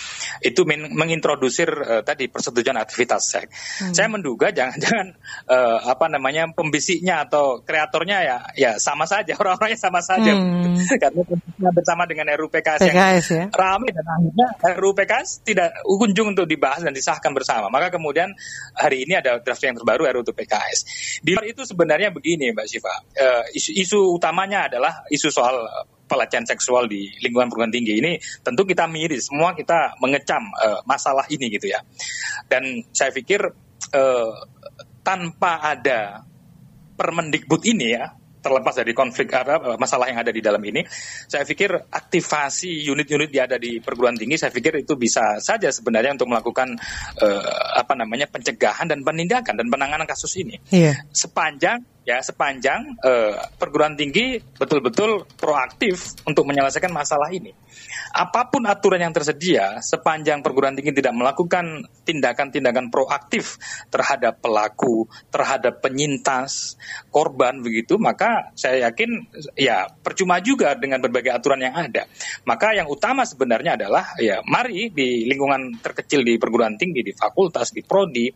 itu 0.41 0.63
mengintrodusir 0.69 1.71
uh, 1.71 2.03
tadi 2.07 2.31
persetujuan 2.31 2.79
aktivitas 2.79 3.23
seks. 3.27 3.51
Hmm. 3.83 3.95
Saya 3.95 4.09
menduga 4.09 4.51
jangan-jangan 4.55 5.17
uh, 5.51 5.79
apa 5.93 6.07
namanya 6.11 6.49
pembisiknya 6.55 7.27
atau 7.27 7.61
kreatornya 7.63 8.19
ya 8.23 8.37
ya 8.55 8.71
sama 8.81 9.05
saja 9.05 9.35
orang-orangnya 9.41 9.79
sama 9.79 10.01
saja 10.01 10.33
hmm. 10.33 10.79
karena 11.03 11.23
bersama 11.73 12.07
dengan 12.07 12.31
RUU 12.37 12.51
PKS, 12.51 12.81
PKS 12.87 13.27
yang 13.35 13.51
ya? 13.51 13.57
ramai 13.57 13.91
dan 13.91 14.07
akhirnya 14.07 14.49
RUU 14.79 14.93
PKS 14.95 15.29
tidak 15.43 15.71
kunjung 15.85 16.33
untuk 16.37 16.47
dibahas 16.47 16.83
dan 16.83 16.95
disahkan 16.95 17.33
bersama. 17.35 17.69
Maka 17.69 17.91
kemudian 17.91 18.33
hari 18.77 19.05
ini 19.05 19.19
ada 19.19 19.39
draft 19.43 19.63
yang 19.63 19.77
terbaru 19.77 20.07
RUU 20.21 20.33
PKS. 20.33 20.79
Di 21.23 21.35
luar 21.35 21.47
itu 21.49 21.63
sebenarnya 21.67 22.13
begini 22.15 22.53
Mbak 22.55 22.67
Syifa, 22.69 22.95
uh, 22.95 23.45
isu, 23.53 23.71
isu 23.75 23.99
utamanya 24.17 24.71
adalah 24.71 25.05
isu 25.11 25.29
soal 25.33 25.57
pelecehan 26.07 26.47
seksual 26.47 26.87
di 26.87 27.11
lingkungan 27.21 27.51
perguruan 27.51 27.75
tinggi 27.75 27.99
ini 27.99 28.13
tentu 28.41 28.63
kita 28.63 28.87
miris 28.87 29.29
semua 29.29 29.53
kita 29.53 29.99
mengecam 29.99 30.43
uh, 30.55 30.81
masalah 30.87 31.27
ini 31.29 31.51
gitu 31.51 31.71
ya 31.71 31.83
dan 32.47 32.87
saya 32.95 33.11
pikir 33.11 33.43
uh, 33.95 34.33
tanpa 35.03 35.63
ada 35.63 36.27
Permendikbud 36.97 37.61
ini 37.69 37.93
ya 37.93 38.09
terlepas 38.47 38.79
dari 38.79 38.95
konflik 38.95 39.35
apa 39.35 39.75
masalah 39.75 40.07
yang 40.07 40.23
ada 40.23 40.31
di 40.31 40.39
dalam 40.39 40.63
ini, 40.63 40.87
saya 41.27 41.43
pikir 41.43 41.91
aktivasi 41.91 42.79
unit-unit 42.87 43.27
yang 43.35 43.51
ada 43.51 43.59
di 43.59 43.83
perguruan 43.83 44.15
tinggi, 44.15 44.39
saya 44.39 44.55
pikir 44.55 44.87
itu 44.87 44.95
bisa 44.95 45.43
saja 45.43 45.67
sebenarnya 45.75 46.15
untuk 46.15 46.31
melakukan 46.31 46.79
uh, 47.19 47.75
apa 47.75 47.99
namanya 47.99 48.31
pencegahan 48.31 48.87
dan 48.87 49.03
penindakan 49.03 49.59
dan 49.59 49.67
penanganan 49.67 50.07
kasus 50.07 50.31
ini. 50.39 50.63
Yeah. 50.71 50.95
Sepanjang 51.11 51.83
ya 52.07 52.23
sepanjang 52.23 53.03
uh, 53.03 53.35
perguruan 53.59 53.99
tinggi 53.99 54.39
betul-betul 54.39 55.27
proaktif 55.35 56.15
untuk 56.23 56.47
menyelesaikan 56.47 56.95
masalah 56.95 57.35
ini. 57.35 57.51
Apa 58.15 58.49
pun 58.49 58.65
aturan 58.65 59.03
yang 59.03 59.13
tersedia, 59.13 59.83
sepanjang 59.83 60.41
perguruan 60.41 60.73
tinggi 60.73 60.95
tidak 60.95 61.13
melakukan 61.13 61.85
tindakan-tindakan 62.07 62.89
proaktif 62.89 63.61
terhadap 63.93 64.41
pelaku, 64.41 65.05
terhadap 65.29 65.85
penyintas, 65.85 66.79
korban 67.11 67.61
begitu, 67.61 67.99
maka 68.01 68.55
saya 68.57 68.89
yakin 68.89 69.27
ya 69.59 69.91
percuma 69.91 70.41
juga 70.41 70.79
dengan 70.79 71.03
berbagai 71.03 71.35
aturan 71.35 71.61
yang 71.61 71.75
ada. 71.75 72.09
Maka 72.49 72.73
yang 72.73 72.89
utama 72.89 73.27
sebenarnya 73.27 73.77
adalah 73.77 74.17
ya 74.17 74.41
mari 74.47 74.89
di 74.95 75.27
lingkungan 75.29 75.83
terkecil 75.83 76.25
di 76.25 76.39
perguruan 76.41 76.79
tinggi, 76.79 77.05
di 77.05 77.13
fakultas, 77.13 77.75
di 77.75 77.83
prodi, 77.85 78.31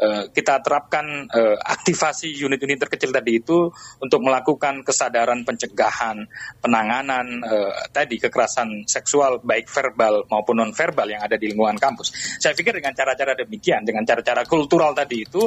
uh, 0.00 0.30
kita 0.30 0.62
terapkan 0.64 1.28
uh, 1.28 1.58
aktivasi 1.60 2.32
unit-unit 2.32 2.78
terkecil 2.88 3.15
tadi 3.16 3.40
itu 3.40 3.72
untuk 4.04 4.20
melakukan 4.20 4.84
kesadaran 4.84 5.40
pencegahan, 5.48 6.28
penanganan 6.60 7.40
uh, 7.40 7.72
tadi 7.88 8.20
kekerasan 8.20 8.84
seksual 8.84 9.40
baik 9.40 9.72
verbal 9.72 10.28
maupun 10.28 10.60
non 10.60 10.72
verbal 10.76 11.08
yang 11.08 11.24
ada 11.24 11.40
di 11.40 11.48
lingkungan 11.48 11.80
kampus. 11.80 12.36
Saya 12.36 12.52
pikir 12.52 12.76
dengan 12.76 12.92
cara-cara 12.92 13.32
demikian, 13.32 13.88
dengan 13.88 14.04
cara-cara 14.04 14.44
kultural 14.44 14.92
tadi 14.92 15.24
itu 15.24 15.40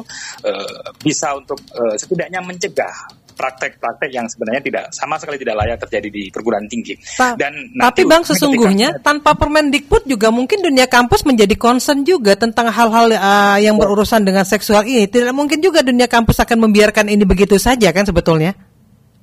uh, 0.45 0.89
bisa 0.97 1.37
untuk 1.37 1.61
uh, 1.77 1.93
setidaknya 1.93 2.41
mencegah 2.41 3.18
praktek-praktek 3.39 4.11
yang 4.11 4.27
sebenarnya 4.27 4.59
tidak 4.67 4.83
sama 4.91 5.15
sekali 5.15 5.39
tidak 5.39 5.55
layak 5.63 5.79
terjadi 5.87 6.11
di 6.11 6.23
perguruan 6.27 6.67
tinggi. 6.67 6.99
Pa 7.15 7.39
Dan 7.39 7.71
tapi 7.79 8.03
bang 8.03 8.27
sesungguhnya 8.27 8.99
ketika, 8.99 9.05
tanpa 9.07 9.39
Permendikbud 9.39 10.03
juga 10.03 10.27
mungkin 10.27 10.59
dunia 10.59 10.91
kampus 10.91 11.23
menjadi 11.23 11.55
concern 11.55 12.03
juga 12.03 12.35
tentang 12.35 12.67
hal-hal 12.67 13.15
uh, 13.15 13.57
yang 13.63 13.79
berurusan 13.79 14.27
dengan 14.27 14.43
seksual 14.43 14.83
ini. 14.83 15.07
Tidak 15.07 15.31
mungkin 15.31 15.63
juga 15.63 15.79
dunia 15.79 16.11
kampus 16.11 16.43
akan 16.43 16.67
membiarkan 16.67 17.07
ini 17.07 17.23
begitu 17.23 17.55
saja 17.55 17.95
kan 17.95 18.03
sebetulnya. 18.03 18.68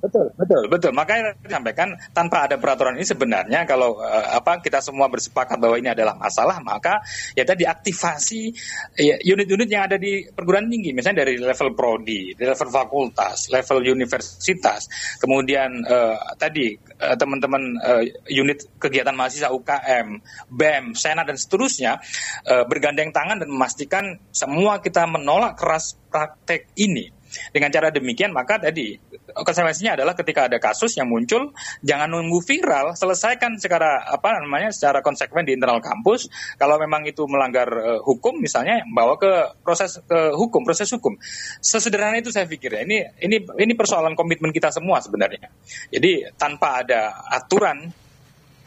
Betul, 0.07 0.27
betul, 0.39 0.63
betul. 0.71 0.91
Makanya 0.95 1.35
disampaikan 1.43 1.93
tanpa 2.15 2.47
ada 2.47 2.55
peraturan 2.55 2.95
ini 2.95 3.03
sebenarnya 3.03 3.67
kalau 3.67 3.99
uh, 3.99 4.39
apa 4.39 4.63
kita 4.63 4.79
semua 4.79 5.11
bersepakat 5.11 5.59
bahwa 5.59 5.75
ini 5.75 5.91
adalah 5.91 6.15
masalah, 6.15 6.63
maka 6.63 7.03
ya 7.35 7.43
tadi 7.43 7.67
aktivasi 7.67 8.55
ya, 8.95 9.19
unit-unit 9.19 9.67
yang 9.67 9.83
ada 9.91 9.99
di 9.99 10.23
perguruan 10.31 10.71
tinggi, 10.71 10.95
misalnya 10.95 11.27
dari 11.27 11.35
level 11.35 11.75
prodi, 11.75 12.31
level 12.39 12.69
fakultas, 12.71 13.51
level 13.51 13.83
universitas, 13.83 14.87
kemudian 15.19 15.83
uh, 15.83 16.15
tadi 16.39 16.71
uh, 17.03 17.15
teman-teman 17.19 17.75
uh, 17.83 18.03
unit 18.31 18.79
kegiatan 18.79 19.13
mahasiswa 19.13 19.51
UKM, 19.51 20.07
BEM, 20.47 20.95
Senat 20.95 21.27
dan 21.27 21.35
seterusnya 21.35 21.99
uh, 22.47 22.63
bergandeng 22.63 23.11
tangan 23.11 23.43
dan 23.43 23.49
memastikan 23.51 24.15
semua 24.31 24.79
kita 24.79 25.03
menolak 25.03 25.59
keras 25.59 25.99
praktek 26.07 26.71
ini 26.79 27.16
dengan 27.51 27.69
cara 27.69 27.93
demikian 27.93 28.33
maka 28.33 28.59
tadi 28.61 28.97
konsekuensinya 29.31 29.99
adalah 29.99 30.13
ketika 30.17 30.47
ada 30.49 30.57
kasus 30.57 30.95
yang 30.97 31.09
muncul 31.11 31.53
jangan 31.83 32.09
nunggu 32.09 32.39
viral, 32.41 32.95
selesaikan 32.95 33.59
secara 33.59 34.05
apa 34.07 34.39
namanya 34.41 34.71
secara 34.73 35.03
konsekuen 35.03 35.45
di 35.45 35.53
internal 35.53 35.83
kampus. 35.83 36.31
Kalau 36.55 36.79
memang 36.79 37.05
itu 37.05 37.27
melanggar 37.27 37.67
uh, 37.69 37.99
hukum 38.01 38.39
misalnya 38.39 38.81
bawa 38.87 39.19
ke 39.19 39.31
proses 39.61 39.99
ke 40.03 40.33
hukum, 40.33 40.63
proses 40.63 40.89
hukum. 40.93 41.15
Sesederhana 41.59 42.19
itu 42.19 42.31
saya 42.31 42.47
pikir 42.47 42.73
ya. 42.73 42.81
Ini 42.87 42.97
ini 43.23 43.37
ini 43.43 43.73
persoalan 43.75 44.15
komitmen 44.15 44.55
kita 44.55 44.71
semua 44.71 45.03
sebenarnya. 45.03 45.51
Jadi 45.91 46.33
tanpa 46.35 46.83
ada 46.85 47.27
aturan 47.27 48.06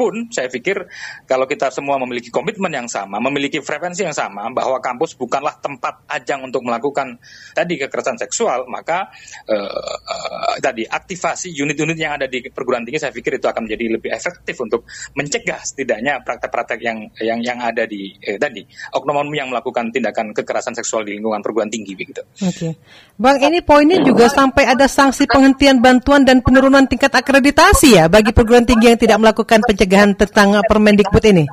pun 0.00 0.32
saya 0.32 0.48
pikir 0.48 0.88
kalau 1.28 1.44
kita 1.44 1.68
semua 1.68 2.00
memiliki 2.00 2.32
komitmen 2.32 2.72
yang 2.72 2.88
sama, 2.88 3.20
memiliki 3.20 3.60
frekuensi 3.60 4.08
yang 4.08 4.16
sama 4.16 4.48
bahwa 4.48 4.80
kampus 4.80 5.12
bukanlah 5.12 5.60
tempat 5.60 6.08
ajang 6.08 6.48
untuk 6.48 6.64
melakukan 6.64 7.20
tadi 7.52 7.76
kekerasan 7.76 8.16
seksual, 8.16 8.64
maka 8.64 9.12
uh, 9.44 9.96
uh, 10.00 10.56
tadi 10.64 10.88
aktivasi 10.88 11.52
unit-unit 11.52 12.00
yang 12.00 12.16
ada 12.16 12.24
di 12.24 12.40
perguruan 12.48 12.88
tinggi 12.88 12.96
saya 12.96 13.12
pikir 13.12 13.36
itu 13.36 13.44
akan 13.44 13.68
menjadi 13.68 14.00
lebih 14.00 14.10
efektif 14.16 14.56
untuk 14.64 14.88
mencegah 15.12 15.60
setidaknya 15.60 16.24
praktek-praktek 16.24 16.80
yang 16.80 16.98
yang 17.20 17.44
yang 17.44 17.58
ada 17.60 17.84
di 17.84 18.16
eh, 18.24 18.40
tadi 18.40 18.64
oknum-oknum 18.96 19.36
yang 19.36 19.52
melakukan 19.52 19.92
tindakan 19.92 20.32
kekerasan 20.32 20.72
seksual 20.72 21.04
di 21.04 21.20
lingkungan 21.20 21.44
perguruan 21.44 21.68
tinggi 21.68 21.92
begitu. 21.92 22.24
Oke. 22.40 22.56
Okay. 22.56 22.72
Bang, 23.20 23.36
ini 23.36 23.60
poinnya 23.60 24.00
juga 24.00 24.32
sampai 24.32 24.64
ada 24.64 24.88
sanksi 24.88 25.28
penghentian 25.28 25.76
bantuan 25.84 26.24
dan 26.24 26.40
penurunan 26.40 26.88
tingkat 26.88 27.12
akreditasi 27.12 28.00
ya 28.00 28.08
bagi 28.08 28.32
perguruan 28.32 28.64
tinggi 28.64 28.88
yang 28.88 28.96
tidak 28.96 29.20
melakukan 29.20 29.60
pencegahan 29.60 29.89
pencegahan 29.90 30.14
tentang 30.14 30.62
Permendikbud 30.62 31.24
ini? 31.26 31.44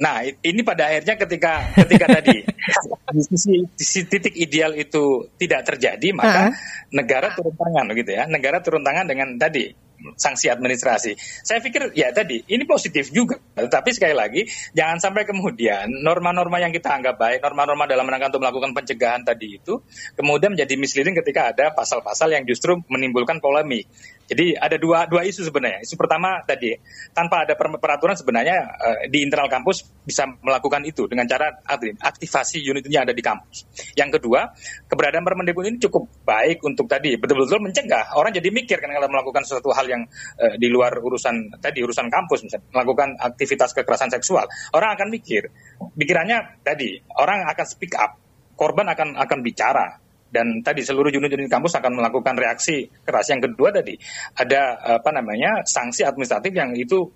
Nah, 0.00 0.24
ini 0.24 0.64
pada 0.64 0.88
akhirnya 0.88 1.18
ketika 1.18 1.74
ketika 1.76 2.06
tadi 2.08 2.40
di 3.12 3.22
sisi, 3.26 3.54
sisi 3.76 4.00
titik 4.08 4.32
ideal 4.32 4.72
itu 4.78 5.28
tidak 5.36 5.66
terjadi, 5.66 6.08
maka 6.16 6.30
uh 6.30 6.44
-huh. 6.48 6.52
negara 6.94 7.34
turun 7.36 7.52
tangan 7.52 7.84
gitu 7.92 8.10
ya. 8.14 8.24
Negara 8.24 8.64
turun 8.64 8.80
tangan 8.80 9.04
dengan 9.04 9.36
tadi 9.36 9.68
sanksi 10.16 10.48
administrasi. 10.48 11.12
Saya 11.44 11.60
pikir 11.60 11.92
ya 11.92 12.08
tadi 12.16 12.40
ini 12.48 12.64
positif 12.64 13.12
juga, 13.12 13.36
tetapi 13.52 13.92
sekali 13.92 14.16
lagi 14.16 14.48
jangan 14.72 14.96
sampai 14.96 15.28
kemudian 15.28 15.92
norma-norma 16.00 16.56
yang 16.64 16.72
kita 16.72 16.96
anggap 16.96 17.20
baik, 17.20 17.44
norma-norma 17.44 17.84
dalam 17.84 18.08
rangka 18.08 18.32
untuk 18.32 18.40
melakukan 18.40 18.72
pencegahan 18.72 19.20
tadi 19.20 19.60
itu 19.60 19.84
kemudian 20.16 20.56
menjadi 20.56 20.74
misleading 20.80 21.16
ketika 21.20 21.52
ada 21.52 21.76
pasal-pasal 21.76 22.32
yang 22.32 22.48
justru 22.48 22.80
menimbulkan 22.88 23.36
polemik. 23.44 23.84
Jadi 24.30 24.54
ada 24.54 24.78
dua 24.78 25.10
dua 25.10 25.26
isu 25.26 25.42
sebenarnya. 25.42 25.82
Isu 25.82 25.98
pertama 25.98 26.38
tadi 26.46 26.70
tanpa 27.10 27.42
ada 27.42 27.58
peraturan 27.58 28.14
sebenarnya 28.14 28.62
uh, 28.62 28.98
di 29.10 29.26
internal 29.26 29.50
kampus 29.50 29.90
bisa 30.06 30.30
melakukan 30.38 30.86
itu 30.86 31.10
dengan 31.10 31.26
cara 31.26 31.50
aktivasi 31.98 32.62
unitnya 32.62 33.02
ada 33.02 33.10
di 33.10 33.18
kampus. 33.18 33.66
Yang 33.98 34.22
kedua, 34.22 34.54
keberadaan 34.86 35.26
Permendikbud 35.26 35.66
ini 35.66 35.82
cukup 35.82 36.06
baik 36.22 36.62
untuk 36.62 36.86
tadi 36.86 37.18
betul-betul 37.18 37.58
mencegah 37.58 38.14
orang 38.14 38.30
jadi 38.30 38.54
mikir 38.54 38.78
kan 38.78 38.94
kalau 38.94 39.10
melakukan 39.10 39.42
sesuatu 39.42 39.74
hal 39.74 39.90
yang 39.90 40.06
uh, 40.38 40.54
di 40.54 40.70
luar 40.70 40.94
urusan 41.02 41.58
tadi 41.58 41.82
urusan 41.82 42.06
kampus 42.06 42.46
misalnya 42.46 42.70
melakukan 42.70 43.18
aktivitas 43.18 43.74
kekerasan 43.74 44.14
seksual. 44.14 44.46
Orang 44.70 44.94
akan 44.94 45.10
mikir, 45.10 45.50
pikirannya 45.98 46.62
tadi 46.62 47.02
orang 47.18 47.50
akan 47.50 47.66
speak 47.66 47.98
up, 47.98 48.14
korban 48.54 48.86
akan 48.94 49.18
akan 49.18 49.38
bicara 49.42 49.98
dan 50.30 50.62
tadi 50.62 50.86
seluruh 50.86 51.10
unit-unit 51.10 51.50
kampus 51.50 51.74
akan 51.76 51.98
melakukan 51.98 52.38
reaksi 52.38 52.86
keras. 53.02 53.28
Yang 53.30 53.50
kedua 53.50 53.74
tadi 53.74 53.98
ada 54.38 54.78
apa 55.02 55.10
namanya 55.10 55.66
sanksi 55.66 56.06
administratif 56.06 56.54
yang 56.54 56.74
itu 56.78 57.10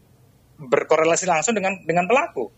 berkorelasi 0.58 1.26
langsung 1.26 1.54
dengan 1.54 1.78
dengan 1.86 2.06
pelaku. 2.10 2.50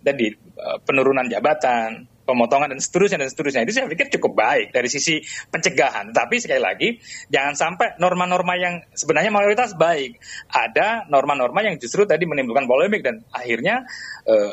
Jadi 0.00 0.32
eh, 0.34 0.78
penurunan 0.82 1.28
jabatan, 1.28 2.08
pemotongan 2.24 2.72
dan 2.72 2.80
seterusnya 2.80 3.18
dan 3.20 3.28
seterusnya. 3.28 3.62
Itu 3.68 3.72
saya 3.76 3.86
pikir 3.90 4.08
cukup 4.18 4.32
baik 4.38 4.72
dari 4.72 4.88
sisi 4.88 5.20
pencegahan. 5.50 6.14
Tapi 6.14 6.40
sekali 6.40 6.62
lagi 6.62 6.88
jangan 7.28 7.54
sampai 7.58 8.00
norma-norma 8.00 8.56
yang 8.56 8.80
sebenarnya 8.96 9.28
mayoritas 9.28 9.76
baik. 9.76 10.16
Ada 10.48 11.10
norma-norma 11.12 11.60
yang 11.66 11.76
justru 11.76 12.08
tadi 12.08 12.24
menimbulkan 12.24 12.64
polemik 12.64 13.04
dan 13.04 13.20
akhirnya 13.34 13.84
eh, 14.24 14.52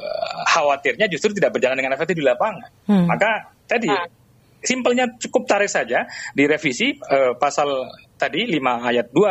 khawatirnya 0.51 1.07
justru 1.07 1.31
tidak 1.31 1.55
berjalan 1.55 1.79
dengan 1.79 1.95
efektif 1.95 2.17
di 2.19 2.25
lapangan. 2.25 2.69
Hmm. 2.89 3.07
Maka 3.07 3.55
tadi 3.65 3.87
nah 3.87 4.26
simpelnya 4.61 5.05
cukup 5.17 5.45
tarik 5.45 5.69
saja 5.69 6.09
direvisi 6.33 6.97
uh, 6.97 7.37
pasal 7.37 7.87
tadi 8.17 8.49
5 8.49 8.89
ayat 8.89 9.07
2 9.13 9.21
uh, 9.21 9.29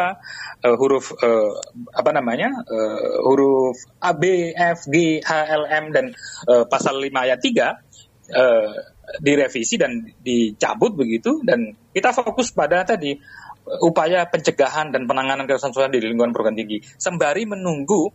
eh, 0.63 0.77
huruf 0.79 1.11
uh, 1.19 1.53
apa 1.91 2.11
namanya 2.15 2.55
uh, 2.55 3.27
huruf 3.27 3.77
A 3.99 4.15
B 4.15 4.55
F 4.55 4.87
G 4.87 5.19
H 5.19 5.31
L 5.51 5.67
M 5.67 5.91
dan 5.91 6.15
uh, 6.47 6.65
pasal 6.71 7.03
5 7.03 7.11
ayat 7.11 7.39
3 7.43 7.43
uh, 7.43 8.71
direvisi 9.23 9.75
dan 9.79 10.03
dicabut 10.23 10.95
begitu 10.95 11.43
dan 11.43 11.75
kita 11.95 12.11
fokus 12.11 12.51
pada 12.51 12.83
tadi 12.83 13.15
upaya 13.83 14.31
pencegahan 14.31 14.95
dan 14.95 15.11
penanganan 15.11 15.43
kekerasan 15.47 15.75
seksual 15.75 15.91
di 15.91 15.99
lingkungan 15.99 16.31
perguruan 16.31 16.55
tinggi 16.55 16.79
sembari 16.99 17.51
menunggu 17.51 18.07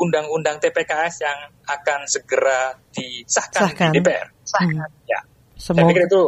undang-undang 0.00 0.58
uh, 0.58 0.62
TPKS 0.64 1.14
yang 1.22 1.38
akan 1.68 2.00
segera 2.08 2.74
disahkan 2.90 3.70
Sahkan. 3.70 3.90
di 3.94 4.00
DPR. 4.02 4.26
Sahkan. 4.42 4.90
Hmm. 4.90 5.06
Ya. 5.06 5.20
Semoga... 5.58 5.82
Saya 5.82 5.90
pikir 5.90 6.04
itu 6.06 6.22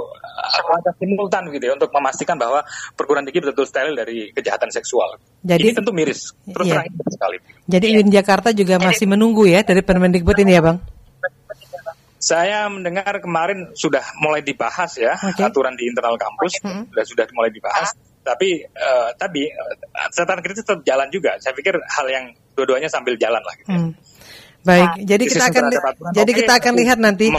ada 0.50 0.90
simultan 0.98 1.42
gitu 1.54 1.64
ya 1.70 1.72
untuk 1.78 1.90
memastikan 1.94 2.34
bahwa 2.34 2.66
perguruan 2.98 3.22
tinggi 3.22 3.38
betul-betul 3.38 3.66
steril 3.70 3.94
dari 3.94 4.34
kejahatan 4.34 4.74
seksual. 4.74 5.22
Jadi 5.46 5.70
ini 5.70 5.76
tentu 5.78 5.94
miris, 5.94 6.34
terus 6.50 6.66
iya. 6.66 6.82
terang 6.82 7.10
sekali. 7.14 7.36
Jadi 7.70 7.86
iya. 7.86 7.96
UIN 8.02 8.10
Jakarta 8.10 8.50
juga 8.50 8.82
masih 8.82 9.06
menunggu 9.06 9.46
ya 9.46 9.62
dari 9.62 9.86
Permendikbud 9.86 10.34
ini 10.42 10.58
ya, 10.58 10.62
Bang? 10.66 10.82
Saya 12.20 12.68
mendengar 12.68 13.16
kemarin 13.24 13.72
sudah 13.72 14.04
mulai 14.20 14.44
dibahas 14.44 14.92
ya 15.00 15.16
okay. 15.16 15.40
aturan 15.40 15.72
di 15.72 15.88
internal 15.88 16.20
kampus 16.20 16.60
-hmm. 16.60 16.92
sudah 16.92 17.04
sudah 17.08 17.24
mulai 17.32 17.48
dibahas. 17.48 17.96
Tapi 18.20 18.60
uh, 18.60 19.16
tapi 19.16 19.48
uh, 19.48 19.74
catatan 20.12 20.44
kritis 20.44 20.68
tetap 20.68 20.84
jalan 20.84 21.08
juga. 21.08 21.40
Saya 21.40 21.56
pikir 21.56 21.80
hal 21.80 22.06
yang 22.12 22.24
dua-duanya 22.52 22.92
sambil 22.92 23.16
jalan 23.16 23.40
lah. 23.40 23.54
Gitu. 23.56 23.72
Hmm. 23.72 23.96
Baik, 24.60 24.90
nah, 24.92 25.04
jadi 25.08 25.24
kita 25.24 25.44
akan 25.48 25.64
jadi 26.12 26.32
kita 26.36 26.52
akan 26.60 26.72
lihat 26.76 26.98
nanti 27.00 27.32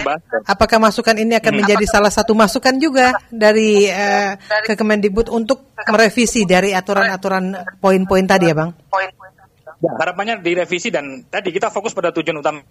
apakah 0.50 0.82
masukan 0.82 1.14
ini 1.22 1.38
akan 1.38 1.54
hmm. 1.54 1.60
menjadi 1.62 1.86
salah 1.86 2.10
satu 2.10 2.34
masukan 2.34 2.74
juga 2.82 3.14
dari 3.30 3.86
uh, 3.86 4.34
ke 4.66 4.74
Kemendikbud 4.74 5.30
untuk 5.30 5.70
merevisi 5.86 6.50
dari 6.50 6.74
aturan-aturan 6.74 7.78
poin-poin 7.78 8.26
tadi 8.26 8.50
ya, 8.50 8.58
Bang. 8.58 8.74
Ya, 9.82 9.92
harapannya 9.98 10.42
direvisi 10.42 10.90
dan 10.90 11.26
tadi 11.30 11.54
kita 11.54 11.70
fokus 11.70 11.94
pada 11.94 12.10
tujuan 12.10 12.42
utama 12.42 12.66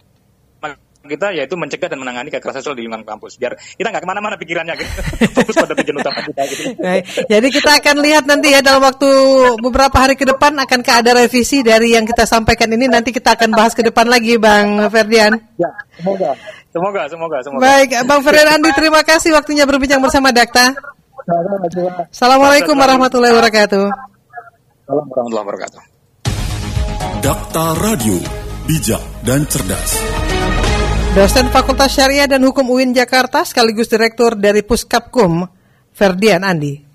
kita 1.00 1.32
yaitu 1.32 1.56
mencegah 1.56 1.88
dan 1.88 1.96
menangani 1.96 2.28
kekerasan 2.28 2.60
seksual 2.60 2.76
di 2.76 2.84
lingkungan 2.84 3.08
kampus 3.08 3.40
biar 3.40 3.56
kita 3.56 3.88
nggak 3.88 4.04
ke 4.04 4.08
mana-mana 4.08 4.36
pikirannya 4.36 4.76
gitu 4.76 4.92
fokus 5.40 5.54
pada 5.56 5.72
tujuan 5.80 5.96
utama 6.04 6.20
kita 6.28 6.42
gitu. 6.52 6.62
Baik. 6.76 7.02
Jadi 7.24 7.46
kita 7.48 7.70
akan 7.80 7.96
lihat 8.04 8.24
nanti 8.28 8.48
ya 8.52 8.60
dalam 8.60 8.84
waktu 8.84 9.08
beberapa 9.64 9.96
hari 9.96 10.14
ke 10.20 10.28
depan 10.28 10.52
akankah 10.60 11.00
ada 11.00 11.16
revisi 11.16 11.64
dari 11.64 11.96
yang 11.96 12.04
kita 12.04 12.28
sampaikan 12.28 12.68
ini 12.68 12.84
nanti 12.84 13.16
kita 13.16 13.32
akan 13.32 13.56
bahas 13.56 13.72
ke 13.72 13.80
depan 13.80 14.12
lagi 14.12 14.36
Bang 14.36 14.76
Ferdian. 14.92 15.40
Ya, 15.56 15.70
semoga. 15.96 16.36
Semoga, 16.70 17.02
semoga, 17.10 17.36
semoga. 17.42 17.60
Baik, 17.64 17.88
Bang 18.04 18.20
Ferdian 18.20 18.48
Andi 18.60 18.70
terima 18.76 19.00
kasih 19.02 19.34
waktunya 19.34 19.64
berbincang 19.64 19.98
bersama 20.04 20.30
Dakta. 20.30 20.76
Assalamualaikum 22.12 22.76
warahmatullahi 22.76 23.32
wabarakatuh. 23.32 23.84
Assalamualaikum 23.88 25.10
warahmatullahi 25.16 25.46
wabarakatuh. 25.48 25.80
Dakta 27.20 27.64
Radio, 27.84 28.16
bijak 28.64 29.02
dan 29.28 29.44
cerdas. 29.44 30.00
Dosen 31.10 31.50
Fakultas 31.50 31.98
Syariah 31.98 32.30
dan 32.30 32.38
Hukum 32.46 32.70
UIN 32.70 32.94
Jakarta 32.94 33.42
sekaligus 33.42 33.90
Direktur 33.90 34.38
dari 34.38 34.62
Puskapkum, 34.62 35.42
Ferdian 35.90 36.46
Andi. 36.46 36.89